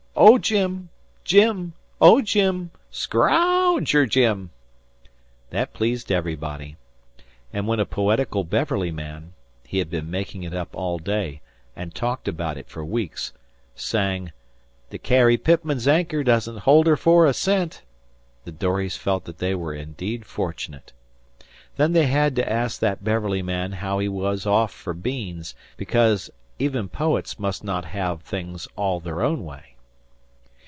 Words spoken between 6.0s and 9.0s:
everybody. And when a poetical Beverly